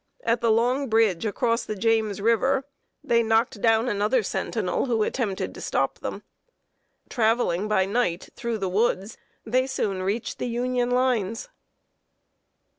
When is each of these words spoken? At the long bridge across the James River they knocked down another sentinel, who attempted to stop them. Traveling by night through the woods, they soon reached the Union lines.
At 0.23 0.41
the 0.41 0.49
long 0.51 0.89
bridge 0.89 1.27
across 1.27 1.63
the 1.63 1.75
James 1.75 2.21
River 2.21 2.63
they 3.03 3.21
knocked 3.21 3.61
down 3.61 3.87
another 3.87 4.23
sentinel, 4.23 4.87
who 4.87 5.03
attempted 5.03 5.53
to 5.53 5.61
stop 5.61 5.99
them. 5.99 6.23
Traveling 7.07 7.67
by 7.67 7.85
night 7.85 8.29
through 8.35 8.57
the 8.57 8.67
woods, 8.67 9.15
they 9.45 9.67
soon 9.67 10.01
reached 10.01 10.39
the 10.39 10.47
Union 10.49 10.89
lines. 10.89 11.49